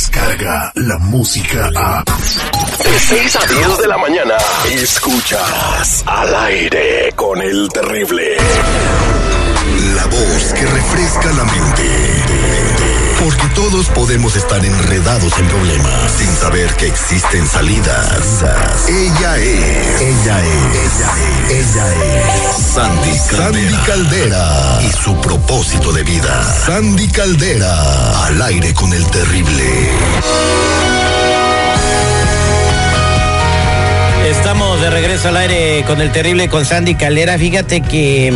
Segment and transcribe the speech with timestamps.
[0.00, 2.02] Descarga la música a.
[2.02, 4.34] De 6 a 10 de la mañana.
[4.72, 8.38] Escuchas al aire con el terrible.
[9.94, 12.69] La voz que refresca la mente.
[13.22, 18.42] Porque todos podemos estar enredados en problemas sin saber que existen salidas.
[18.88, 20.00] Ella es.
[20.00, 20.76] Ella es.
[20.80, 21.12] Ella
[21.50, 21.76] es.
[21.76, 22.56] Ella es.
[22.74, 23.52] Sandy Caldera.
[23.52, 24.78] Sandy Caldera.
[24.82, 26.62] Y su propósito de vida.
[26.64, 28.24] Sandy Caldera.
[28.24, 29.90] Al aire con el terrible.
[34.30, 37.36] Estamos de regreso al aire con el terrible con Sandy Caldera.
[37.36, 38.32] Fíjate que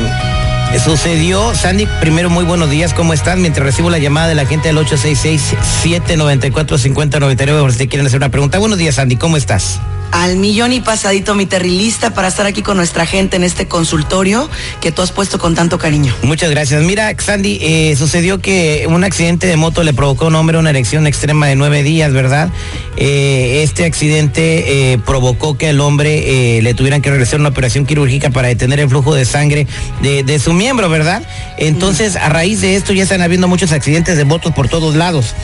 [0.85, 3.41] Sucedió, Sandy, primero muy buenos días, ¿cómo están?
[3.41, 8.59] Mientras recibo la llamada de la gente del 866-794-5099 por si quieren hacer una pregunta.
[8.59, 9.81] Buenos días, Sandy, ¿cómo estás?
[10.15, 14.49] Al millón y pasadito mi terrilista para estar aquí con nuestra gente en este consultorio
[14.81, 16.15] que tú has puesto con tanto cariño.
[16.23, 16.85] Muchas gracias.
[16.85, 20.71] Mira, Sandy, eh, sucedió que un accidente de moto le provocó a un hombre una
[20.71, 22.51] erección extrema de nueve días, ¿verdad?
[22.97, 28.31] Eh, este accidente eh, provocó que al hombre le tuvieran que realizar una operación quirúrgica
[28.31, 29.67] para detener el flujo de sangre
[30.01, 31.27] de, su miembro, ¿verdad?
[31.59, 35.35] Entonces, a raíz de esto ya están habiendo muchos accidentes de motos por todos lados.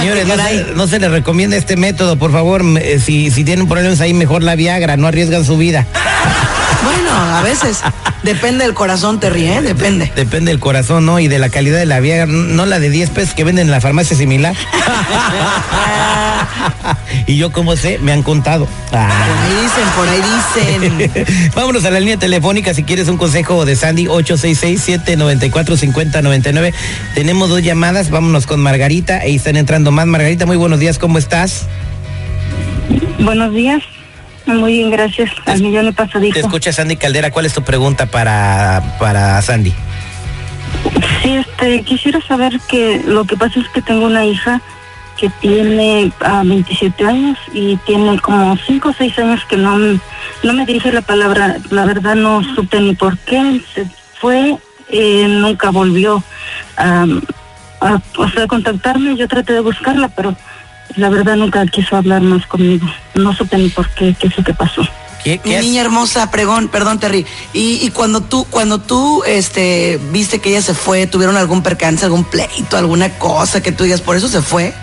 [0.00, 0.26] Señores,
[0.74, 2.62] no se, les recomienda este método, por favor.
[2.78, 5.86] Eh, si, si tienen problemas ahí, mejor la Viagra, no arriesgan su vida.
[6.84, 7.82] Bueno, a veces
[8.22, 9.62] depende del corazón, te ríe, ¿eh?
[9.62, 10.12] depende.
[10.14, 11.18] Depende del corazón, ¿no?
[11.20, 13.70] Y de la calidad de la Viagra, no la de 10 pesos que venden en
[13.70, 14.54] la farmacia similar.
[17.26, 18.66] y yo, como sé, me han contado.
[18.90, 21.50] Por ahí dicen, por ahí dicen.
[21.54, 26.74] Vámonos a la línea telefónica si quieres un consejo de Sandy, 866-794-5099.
[27.14, 30.06] Tenemos dos llamadas, vámonos con Margarita, ahí están entrando más.
[30.06, 31.66] Margarita, muy buenos días, ¿cómo estás?
[33.18, 33.82] Buenos días.
[34.48, 35.30] Muy bien, gracias.
[35.44, 36.34] Al millón y pasadito.
[36.34, 37.30] Te escucha Sandy Caldera.
[37.30, 39.74] ¿Cuál es tu pregunta para, para Sandy?
[41.22, 44.62] Sí, este, quisiera saber que lo que pasa es que tengo una hija
[45.18, 50.52] que tiene a 27 años y tiene como 5 o 6 años que no, no
[50.54, 51.58] me dirige la palabra.
[51.68, 53.60] La verdad no supe ni por qué.
[53.74, 53.84] Se
[54.18, 54.56] fue,
[54.88, 56.22] eh, nunca volvió
[56.78, 57.04] a,
[57.82, 59.14] a, a contactarme.
[59.14, 60.34] Yo traté de buscarla, pero
[60.96, 62.86] la verdad nunca quiso hablar más conmigo.
[63.14, 64.86] No supe ni por qué, qué es lo que pasó.
[65.22, 67.26] ¿Qué, Mi niña hermosa, pregón, perdón, Terry.
[67.52, 72.04] Y, y cuando tú, cuando tú, este, viste que ella se fue, tuvieron algún percance,
[72.04, 74.74] algún pleito, alguna cosa que tú digas, por eso se fue.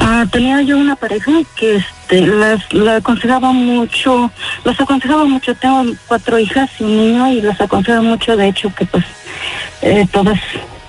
[0.00, 4.30] Ah, tenía yo una pareja que este, las, la aconsejaba mucho,
[4.64, 8.74] las aconsejaba mucho, tengo cuatro hijas y un niño y las aconsejaba mucho, de hecho
[8.74, 9.04] que pues
[9.80, 10.38] eh, todas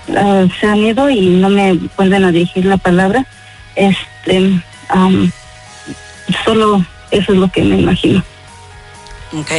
[0.07, 3.25] uh, se han ido y no me vuelven a dirigir la palabra.
[3.75, 4.61] Este,
[6.45, 8.23] solo eso es lo que me imagino.
[9.35, 9.51] Ok.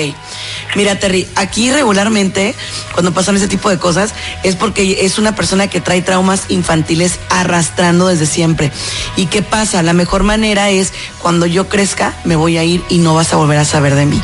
[0.77, 2.55] Mira, Terry, aquí regularmente,
[2.93, 7.19] cuando pasan ese tipo de cosas, es porque es una persona que trae traumas infantiles
[7.29, 8.71] arrastrando desde siempre.
[9.17, 9.83] ¿Y qué pasa?
[9.83, 13.37] La mejor manera es cuando yo crezca, me voy a ir y no vas a
[13.37, 14.21] volver a saber de mí.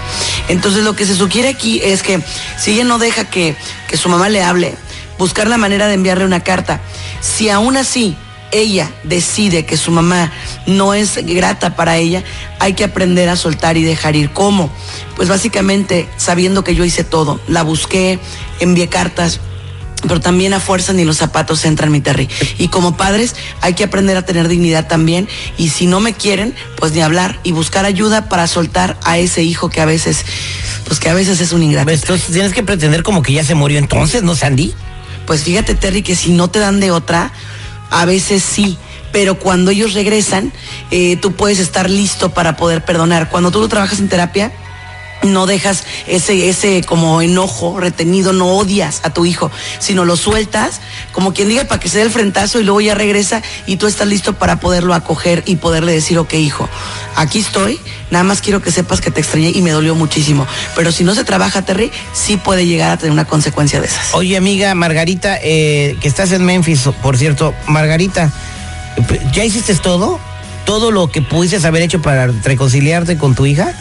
[0.48, 2.20] Entonces, lo que se sugiere aquí es que
[2.56, 3.56] si ella no deja que,
[3.88, 4.76] que su mamá le hable,
[5.20, 6.80] buscar la manera de enviarle una carta.
[7.20, 8.16] Si aún así
[8.52, 10.32] ella decide que su mamá
[10.66, 12.24] no es grata para ella,
[12.58, 14.30] hay que aprender a soltar y dejar ir.
[14.30, 14.72] ¿Cómo?
[15.16, 17.38] Pues básicamente sabiendo que yo hice todo.
[17.48, 18.18] La busqué,
[18.60, 19.40] envié cartas,
[20.08, 22.30] pero también a fuerza ni los zapatos entran mi Terry.
[22.56, 26.54] Y como padres hay que aprender a tener dignidad también y si no me quieren,
[26.76, 30.24] pues ni hablar y buscar ayuda para soltar a ese hijo que a veces,
[30.86, 31.90] pues que a veces es un ingrato.
[31.90, 34.74] Entonces tienes que pretender como que ya se murió entonces, ¿no, Sandy?
[35.30, 37.30] Pues fíjate, Terry, que si no te dan de otra,
[37.92, 38.76] a veces sí.
[39.12, 40.52] Pero cuando ellos regresan,
[40.90, 43.30] eh, tú puedes estar listo para poder perdonar.
[43.30, 44.50] Cuando tú lo trabajas en terapia,
[45.22, 50.80] no dejas ese, ese como enojo retenido, no odias a tu hijo, sino lo sueltas,
[51.12, 53.86] como quien diga, para que se dé el frentazo y luego ya regresa y tú
[53.86, 56.68] estás listo para poderlo acoger y poderle decir, ok, hijo,
[57.16, 57.78] aquí estoy,
[58.10, 60.46] nada más quiero que sepas que te extrañé y me dolió muchísimo.
[60.74, 64.14] Pero si no se trabaja, Terry, sí puede llegar a tener una consecuencia de esas.
[64.14, 68.32] Oye, amiga Margarita, eh, que estás en Memphis, por cierto, Margarita,
[69.32, 70.18] ¿ya hiciste todo?
[70.64, 73.74] ¿Todo lo que pudiste haber hecho para reconciliarte con tu hija?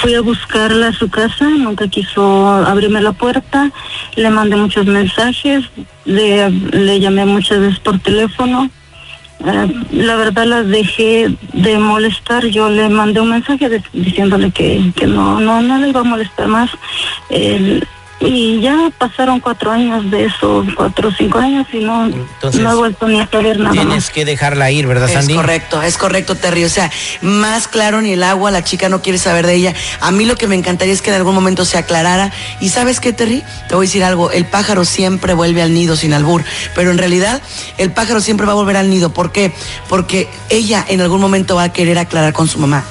[0.00, 3.70] Fui a buscarla a su casa, nunca quiso abrirme la puerta,
[4.16, 5.64] le mandé muchos mensajes,
[6.04, 8.68] le, llamé muchas veces por teléfono.
[9.46, 15.06] Eh, la verdad las dejé de molestar, yo le mandé un mensaje diciéndole que, que
[15.06, 16.70] no, no, no le iba a molestar más.
[18.20, 22.72] Y ya pasaron cuatro años de eso, cuatro o cinco años y no, Entonces, no
[22.72, 24.10] he vuelto ni a saber nada Tienes más.
[24.10, 25.34] que dejarla ir, ¿verdad, Es Sandy?
[25.34, 26.64] correcto, es correcto, Terry.
[26.64, 26.90] O sea,
[27.22, 29.74] más claro ni el agua, la chica no quiere saber de ella.
[30.00, 32.30] A mí lo que me encantaría es que en algún momento se aclarara.
[32.60, 35.96] Y sabes qué, Terry, te voy a decir algo, el pájaro siempre vuelve al nido
[35.96, 36.44] sin albur,
[36.74, 37.40] pero en realidad
[37.78, 39.14] el pájaro siempre va a volver al nido.
[39.14, 39.52] ¿Por qué?
[39.88, 42.84] Porque ella en algún momento va a querer aclarar con su mamá.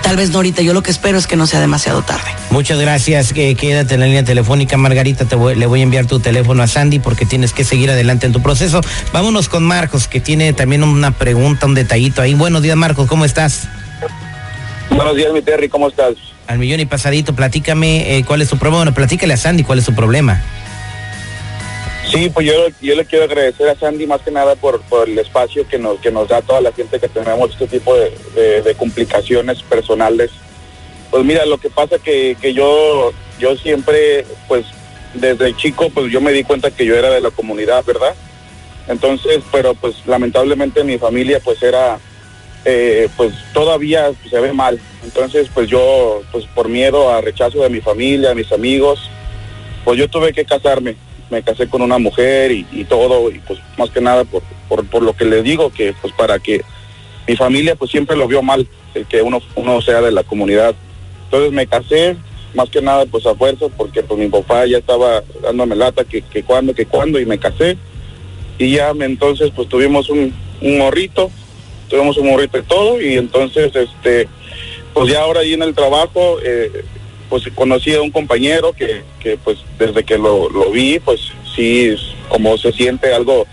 [0.00, 2.30] Tal vez no ahorita, yo lo que espero es que no sea demasiado tarde.
[2.50, 6.06] Muchas gracias, que quédate en la línea telefónica, Margarita, te voy- le voy a enviar
[6.06, 8.80] tu teléfono a Sandy porque tienes que seguir adelante en tu proceso.
[9.12, 12.34] Vámonos con Marcos, que tiene también una pregunta, un detallito ahí.
[12.34, 13.68] Buenos días, Marcos, ¿cómo estás?
[14.90, 16.14] Buenos días, mi Terry, ¿cómo estás?
[16.46, 18.78] Al millón y pasadito, platícame eh, cuál es su problema.
[18.78, 20.42] Bueno, platícale a Sandy cuál es su problema.
[22.10, 25.18] Sí, pues yo, yo le quiero agradecer a Sandy más que nada por, por el
[25.18, 29.62] espacio que nos, que nos da toda la gente que tenemos este tipo de, complicaciones
[29.62, 30.30] personales.
[31.10, 34.66] Pues mira, lo que pasa que, que yo, yo siempre, pues
[35.14, 38.14] desde chico, pues yo me di cuenta que yo era de la comunidad, ¿verdad?
[38.88, 41.98] Entonces, pero pues lamentablemente mi familia pues era,
[42.64, 44.80] eh, pues todavía se ve mal.
[45.04, 49.10] Entonces, pues yo, pues por miedo a rechazo de mi familia, mis amigos,
[49.84, 50.96] pues yo tuve que casarme.
[51.32, 55.02] Me casé con una mujer y, todo, y pues más que nada por, por, por
[55.02, 56.60] lo que le digo, que pues para que
[57.26, 60.74] mi familia pues siempre lo vio mal, el que uno, uno sea de la comunidad.
[61.24, 62.16] Entonces me casé,
[62.54, 66.20] más que nada pues a fuerza, porque pues mi papá ya estaba dándome lata, que,
[66.20, 67.78] que cuándo, que cuándo, y me casé.
[68.58, 71.30] Y ya entonces pues tuvimos un, un morrito,
[71.88, 74.28] tuvimos un morrito y todo, y entonces este,
[74.92, 76.84] pues ya ahora ahí en el trabajo, eh,
[77.32, 81.86] pues conocí a un compañero que, que pues desde que lo, lo vi, pues sí,
[81.86, 83.46] es como se siente algo,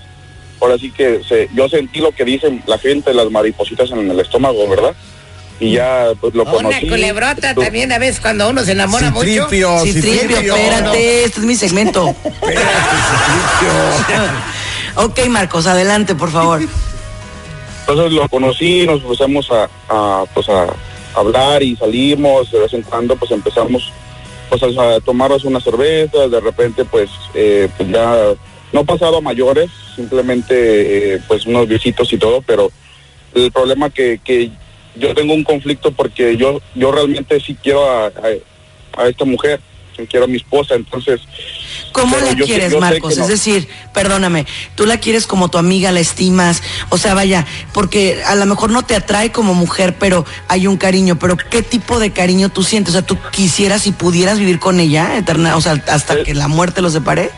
[0.60, 4.20] ahora sí que se, yo sentí lo que dicen la gente, las maripositas en el
[4.20, 4.94] estómago, ¿verdad?
[5.62, 6.66] Y ya pues lo conocí.
[6.68, 9.26] Una culebrota Tú- también a veces cuando uno se enamora mucho.
[9.46, 10.56] Citripio, Citripio.
[10.58, 12.04] espérate, este es mi segmento.
[14.96, 16.60] ok, Marcos, adelante, por favor.
[17.88, 20.68] Entonces lo conocí, nos empezamos a, a, pues a
[21.16, 23.92] hablar y salimos, de vez en cuando pues empezamos
[24.50, 28.34] pues a, tomarnos unas cervezas, de repente pues, eh, pues ya
[28.74, 32.72] no pasado a mayores, simplemente eh, pues unos visitos y todo, pero
[33.36, 34.52] el problema que, que
[34.96, 38.12] yo tengo un conflicto porque yo yo realmente sí quiero a,
[38.98, 39.60] a esta mujer,
[40.06, 41.22] quiero a mi esposa, entonces
[41.92, 43.18] ¿Cómo la yo quieres, sé Marcos?
[43.18, 43.24] no.
[43.24, 48.22] Es decir, perdóname, tú la quieres como tu amiga, la estimas, o sea, vaya, porque
[48.25, 52.00] a lo mejor no te atrae como mujer, pero hay un cariño, pero ¿qué tipo
[52.00, 52.94] de cariño tú sientes?
[52.96, 56.24] O sea, ¿tú quisieras y pudieras vivir con ella eterna, o sea, hasta Eh.
[56.24, 57.31] que la muerte los separe?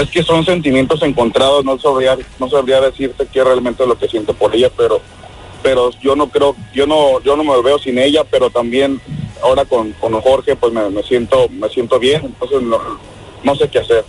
[0.00, 4.08] Es que son sentimientos encontrados, no sabría, no sabría decirte qué realmente es lo que
[4.08, 5.00] siento por ella, pero
[5.60, 9.00] pero yo no creo, yo no, yo no me veo sin ella, pero también
[9.42, 12.78] ahora con, con Jorge pues me, me siento, me siento bien, entonces no,
[13.42, 14.04] no sé qué hacer.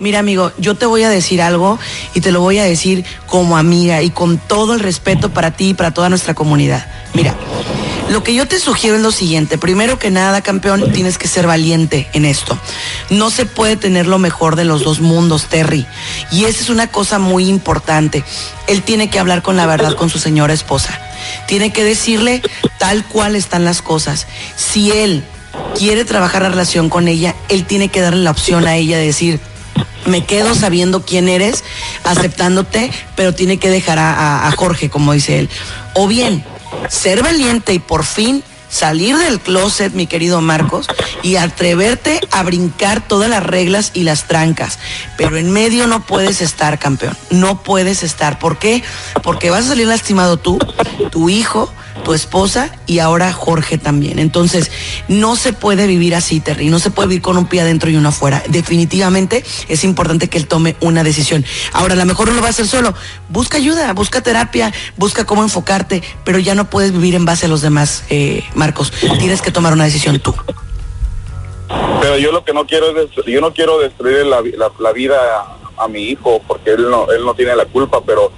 [0.00, 1.78] Mira, amigo, yo te voy a decir algo
[2.14, 5.70] y te lo voy a decir como amiga y con todo el respeto para ti
[5.70, 6.86] y para toda nuestra comunidad.
[7.14, 7.34] Mira,
[8.10, 9.58] lo que yo te sugiero es lo siguiente.
[9.58, 12.56] Primero que nada, campeón, tienes que ser valiente en esto.
[13.10, 15.84] No se puede tener lo mejor de los dos mundos, Terry.
[16.30, 18.22] Y esa es una cosa muy importante.
[18.68, 21.07] Él tiene que hablar con la verdad con su señora esposa.
[21.46, 22.42] Tiene que decirle
[22.78, 24.26] tal cual están las cosas.
[24.56, 25.24] Si él
[25.76, 29.06] quiere trabajar la relación con ella, él tiene que darle la opción a ella de
[29.06, 29.40] decir,
[30.06, 31.64] me quedo sabiendo quién eres,
[32.04, 35.48] aceptándote, pero tiene que dejar a, Jorge, como dice él.
[35.94, 36.44] O bien,
[36.88, 40.88] ser valiente y por fin salir del closet, mi querido Marcos,
[41.22, 44.78] y atreverte a brincar todas las reglas y las trancas.
[45.16, 47.16] Pero en medio no puedes estar, campeón.
[47.30, 48.38] No puedes estar.
[48.38, 48.82] ¿Por qué?
[49.22, 50.58] Porque vas a salir lastimado tú,
[51.18, 51.68] tu hijo,
[52.04, 54.20] tu esposa y ahora Jorge también.
[54.20, 54.70] Entonces,
[55.08, 56.70] no se puede vivir así, Terry.
[56.70, 58.40] No se puede vivir con un pie adentro y uno afuera.
[58.46, 61.44] Definitivamente es importante que él tome una decisión.
[61.72, 62.94] Ahora, a lo mejor no lo va a hacer solo.
[63.30, 67.48] Busca ayuda, busca terapia, busca cómo enfocarte, pero ya no puedes vivir en base a
[67.48, 68.92] los demás, eh, Marcos.
[69.18, 70.36] Tienes que tomar una decisión tú.
[72.00, 75.88] Pero yo lo que no quiero es, yo no quiero destruir la vida a, a
[75.88, 78.30] mi hijo, porque él no, él no tiene la culpa, pero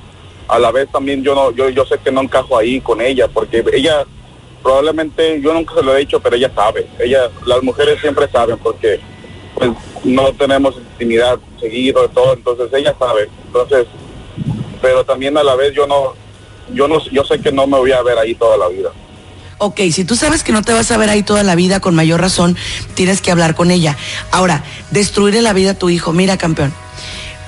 [0.50, 3.28] a la vez también yo no, yo, yo sé que no encajo ahí con ella,
[3.28, 4.04] porque ella
[4.62, 8.58] probablemente, yo nunca se lo he dicho, pero ella sabe, ella, las mujeres siempre saben,
[8.58, 9.00] porque
[9.54, 9.70] pues
[10.04, 13.86] no tenemos intimidad seguido de todo, entonces ella sabe, entonces,
[14.82, 16.14] pero también a la vez yo no,
[16.72, 18.90] yo no, yo sé que no me voy a ver ahí toda la vida.
[19.62, 21.94] Ok, si tú sabes que no te vas a ver ahí toda la vida, con
[21.94, 22.56] mayor razón,
[22.94, 23.94] tienes que hablar con ella.
[24.30, 26.14] Ahora, destruirle la vida a tu hijo.
[26.14, 26.72] Mira, campeón,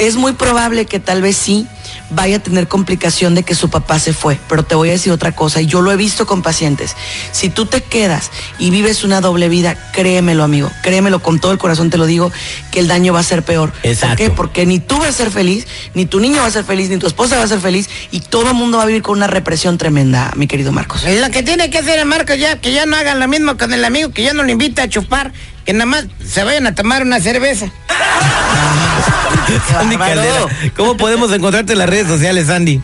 [0.07, 1.67] es muy probable que tal vez sí,
[2.11, 4.39] vaya a tener complicación de que su papá se fue.
[4.49, 6.97] Pero te voy a decir otra cosa, y yo lo he visto con pacientes.
[7.33, 11.59] Si tú te quedas y vives una doble vida, créemelo, amigo, créemelo con todo el
[11.59, 12.33] corazón, te lo digo,
[12.71, 13.73] que el daño va a ser peor.
[13.83, 14.09] Exacto.
[14.09, 14.31] ¿Por qué?
[14.31, 16.99] Porque ni tú vas a ser feliz, ni tu niño va a ser feliz, ni
[16.99, 19.27] tu esposa va a ser feliz, y todo el mundo va a vivir con una
[19.27, 21.05] represión tremenda, mi querido Marcos.
[21.05, 23.73] Lo que tiene que hacer el Marcos ya, que ya no hagan lo mismo con
[23.73, 25.33] el amigo, que ya no lo invita a chupar,
[25.65, 27.71] que nada más se vayan a tomar una cerveza.
[29.71, 30.49] Sandy bárbaro.
[30.49, 32.81] Caldera, ¿cómo podemos encontrarte en las redes sociales, Sandy?